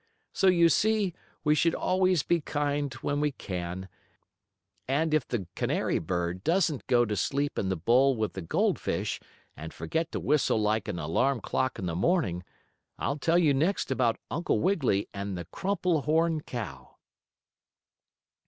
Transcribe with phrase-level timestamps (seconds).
[0.33, 1.13] So you see
[1.43, 3.87] we should always be kind when we can;
[4.87, 9.19] and if the canary bird doesn't go to sleep in the bowl with the goldfish,
[9.55, 12.43] and forget to whistle like an alarm clock in the morning,
[12.97, 16.95] I'll tell you next about Uncle Wiggily and the crumple horn cow.